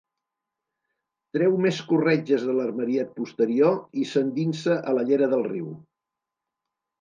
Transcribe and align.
Treu 1.37 1.57
més 1.65 1.81
corretges 1.91 2.45
de 2.47 2.55
l'armariet 2.59 3.11
posterior 3.19 3.77
i 4.05 4.07
s'endinsa 4.13 4.79
a 4.93 4.97
la 4.99 5.05
llera 5.11 5.29
del 5.35 5.47
riu. 5.51 5.69